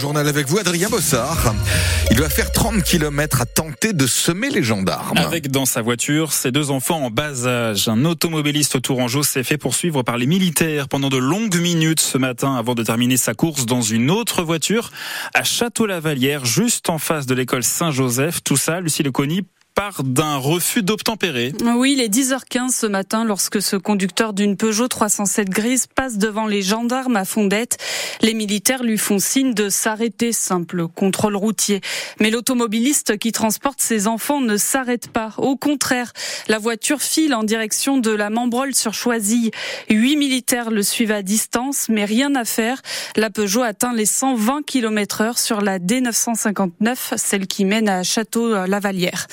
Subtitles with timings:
[0.00, 1.54] journal avec vous, Adrien Bossard.
[2.10, 5.18] Il va faire 30 km à tenter de semer les gendarmes.
[5.18, 7.86] Avec dans sa voiture ses deux enfants en bas âge.
[7.86, 12.56] Un automobiliste tourangeau s'est fait poursuivre par les militaires pendant de longues minutes ce matin
[12.56, 14.90] avant de terminer sa course dans une autre voiture
[15.34, 18.42] à Château-Lavalière, juste en face de l'école Saint-Joseph.
[18.42, 19.42] Tout ça, Lucie Leconi,
[20.04, 21.54] d'un refus d'obtempérer.
[21.74, 26.46] Oui, il est 10h15 ce matin lorsque ce conducteur d'une Peugeot 307 grise passe devant
[26.46, 27.78] les gendarmes à Fondette.
[28.20, 31.80] Les militaires lui font signe de s'arrêter, simple contrôle routier.
[32.20, 35.32] Mais l'automobiliste qui transporte ses enfants ne s'arrête pas.
[35.38, 36.12] Au contraire,
[36.48, 39.50] la voiture file en direction de la Membrole sur Choisy.
[39.88, 42.82] Huit militaires le suivent à distance, mais rien à faire.
[43.16, 49.26] La Peugeot atteint les 120 km heure sur la D959, celle qui mène à Château-Lavalière.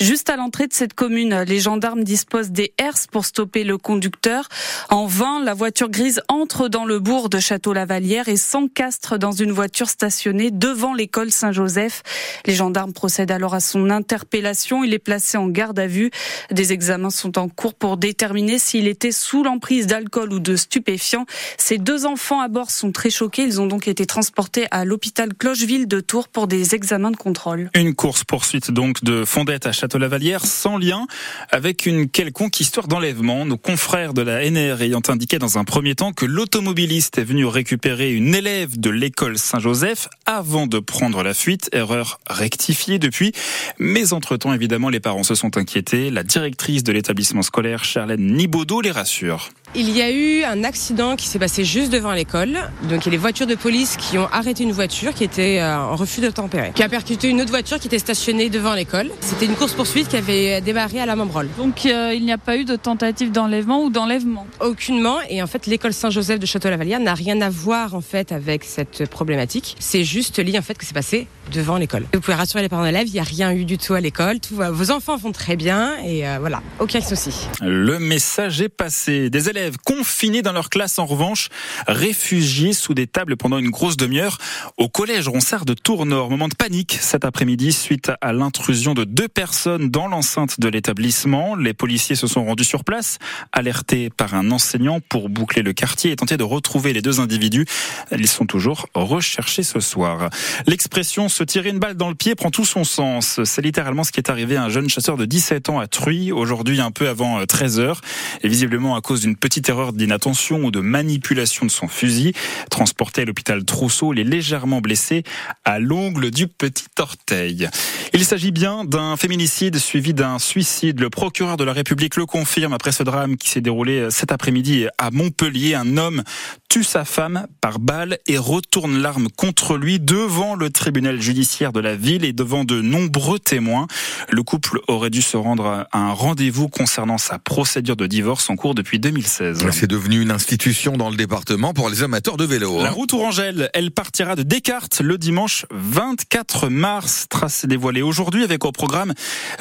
[0.00, 4.48] Juste à l'entrée de cette commune, les gendarmes disposent des herses pour stopper le conducteur.
[4.90, 9.52] En vain, la voiture grise entre dans le bourg de Château-Lavalière et s'encastre dans une
[9.52, 12.02] voiture stationnée devant l'école Saint-Joseph.
[12.46, 14.84] Les gendarmes procèdent alors à son interpellation.
[14.84, 16.10] Il est placé en garde à vue.
[16.50, 21.26] Des examens sont en cours pour déterminer s'il était sous l'emprise d'alcool ou de stupéfiants.
[21.56, 23.44] Ses deux enfants à bord sont très choqués.
[23.44, 27.70] Ils ont donc été transportés à l'hôpital Clocheville de Tours pour des examens de contrôle.
[27.74, 31.06] Une course poursuite donc de Fondette à Château-Lavalière sans lien
[31.50, 33.44] avec une quelconque histoire d'enlèvement.
[33.44, 37.44] Nos confrères de la NR ayant indiqué dans un premier temps que l'automobiliste est venu
[37.44, 41.68] récupérer une élève de l'école Saint-Joseph avant de prendre la fuite.
[41.72, 43.32] Erreur rectifiée depuis.
[43.78, 46.10] Mais entre-temps, évidemment, les parents se sont inquiétés.
[46.10, 49.50] La directrice de l'établissement scolaire, Charlène Nibaudot, les rassure.
[49.76, 52.56] Il y a eu un accident qui s'est passé juste devant l'école.
[52.88, 55.58] Donc il y a les voitures de police qui ont arrêté une voiture qui était
[55.60, 58.74] euh, en refus de tempérer, qui a percuté une autre voiture qui était stationnée devant
[58.74, 59.10] l'école.
[59.18, 61.48] C'était une course-poursuite qui avait démarré à la Membrole.
[61.58, 65.16] Donc euh, il n'y a pas eu de tentative d'enlèvement ou d'enlèvement Aucunement.
[65.28, 69.10] Et en fait, l'école Saint-Joseph de Château-Lavalière n'a rien à voir en fait avec cette
[69.10, 69.74] problématique.
[69.80, 72.04] C'est juste lié en fait que c'est passé devant l'école.
[72.14, 74.38] Vous pouvez rassurer les parents d'élèves, il n'y a rien eu du tout à l'école.
[74.52, 77.48] Vos enfants vont très bien et euh, voilà, aucun souci.
[77.60, 79.30] Le message est passé.
[79.30, 81.48] Des élèves confinés dans leur classe en revanche,
[81.86, 84.38] réfugiés sous des tables pendant une grosse demi-heure
[84.76, 86.30] au collège Ronsard de Tournord.
[86.30, 91.54] Moment de panique cet après-midi suite à l'intrusion de deux personnes dans l'enceinte de l'établissement.
[91.54, 93.18] Les policiers se sont rendus sur place,
[93.52, 97.66] alertés par un enseignant pour boucler le quartier et tenter de retrouver les deux individus.
[98.10, 100.30] Ils sont toujours recherchés ce soir.
[100.66, 103.40] L'expression se tirer une balle dans le pied prend tout son sens.
[103.44, 106.32] C'est littéralement ce qui est arrivé à un jeune chasseur de 17 ans à Truy,
[106.32, 108.00] aujourd'hui un peu avant 13 heures.
[108.42, 112.32] Et visiblement à cause d'une petite erreur d'inattention ou de manipulation de son fusil.
[112.70, 115.22] Transporté à l'hôpital Trousseau, il est légèrement blessé
[115.64, 117.68] à l'ongle du petit orteil.
[118.12, 121.00] Il s'agit bien d'un féminicide suivi d'un suicide.
[121.00, 124.86] Le procureur de la République le confirme après ce drame qui s'est déroulé cet après-midi
[124.98, 125.74] à Montpellier.
[125.74, 126.22] Un homme
[126.68, 131.80] tue sa femme par balle et retourne l'arme contre lui devant le tribunal judiciaire de
[131.80, 133.86] la ville et devant de nombreux témoins.
[134.30, 138.56] Le couple aurait dû se rendre à un rendez-vous concernant sa procédure de divorce en
[138.56, 139.66] cours depuis 2016.
[139.70, 142.80] C'est devenu une institution dans le département pour les amateurs de vélo.
[142.80, 142.90] La hein.
[142.90, 147.26] route Ourangelle, elle partira de Descartes le dimanche 24 mars.
[147.28, 149.12] Tracé dévoilé aujourd'hui avec au programme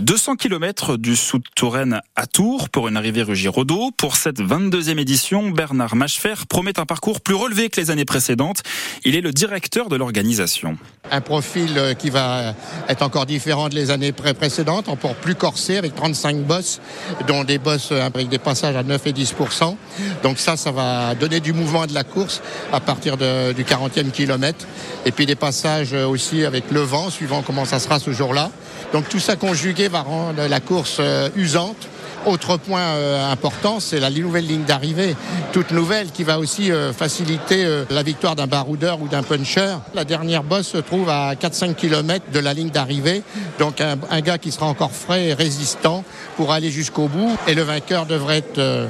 [0.00, 3.90] 200 km du Sous-Touraine à Tours pour une arrivée rue Giraudot.
[3.96, 8.62] Pour cette 22e édition, Bernard Machefer promet un parcours plus relevé que les années précédentes.
[9.04, 10.76] Il est le directeur de l'organisation.
[11.10, 12.54] Un profil euh, qui va
[12.88, 16.80] être encore différent de les années précédentes, encore plus corsé avec 35 bosses,
[17.28, 19.76] dont des bosses euh, avec des passages à 9 et 10%
[20.22, 22.40] Donc ça, ça va donner du mouvement de la course
[22.72, 23.24] à partir du
[23.64, 24.64] 40e kilomètre.
[25.04, 28.50] Et puis des passages euh, aussi avec le vent, suivant comment ça sera ce jour-là.
[28.94, 31.00] Donc tout ça conjugué va rendre la course
[31.36, 31.88] usante
[32.26, 35.16] autre point euh, important, c'est la nouvelle ligne d'arrivée,
[35.52, 39.76] toute nouvelle, qui va aussi euh, faciliter euh, la victoire d'un baroudeur ou d'un puncher.
[39.94, 43.22] La dernière bosse se trouve à 4-5 km de la ligne d'arrivée,
[43.58, 46.04] donc un, un, gars qui sera encore frais et résistant
[46.36, 48.88] pour aller jusqu'au bout, et le vainqueur devrait être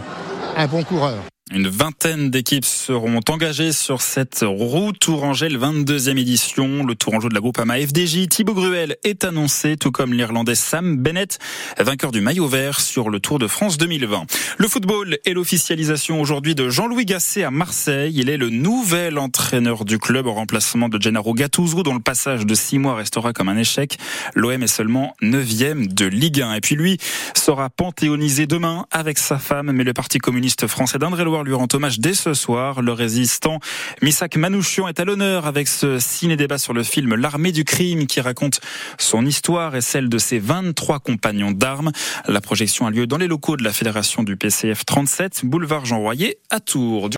[0.57, 1.19] un bon coureur.
[1.53, 6.85] Une vingtaine d'équipes seront engagées sur cette route Tourangelle 22e édition.
[6.87, 10.97] Le Tourangeau de la groupe AMA FDJ, Thibaut Gruel, est annoncé, tout comme l'Irlandais Sam
[10.97, 11.41] Bennett,
[11.77, 14.27] vainqueur du maillot vert sur le Tour de France 2020.
[14.59, 18.13] Le football est l'officialisation aujourd'hui de Jean-Louis Gasset à Marseille.
[18.15, 22.47] Il est le nouvel entraîneur du club en remplacement de Gennaro Gattuso, dont le passage
[22.47, 23.99] de six mois restera comme un échec.
[24.37, 26.55] L'OM est seulement 9e de Ligue 1.
[26.55, 26.99] Et puis lui
[27.35, 32.01] sera panthéonisé demain avec sa femme, mais le Parti communiste français d'Indre-et-Loire lui rend hommage
[32.01, 32.83] dès ce soir.
[32.83, 33.59] Le résistant
[34.03, 38.21] Misak Manouchian est à l'honneur avec ce ciné-débat sur le film L'armée du crime qui
[38.21, 38.61] raconte
[38.99, 41.93] son histoire et celle de ses 23 compagnons d'armes.
[42.27, 46.01] La projection a lieu dans les locaux de la Fédération du PCF 37, boulevard Jean
[46.01, 47.09] Royer à Tours.